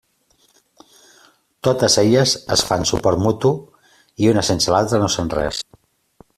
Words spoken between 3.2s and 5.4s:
mutu i una sense l'altra no són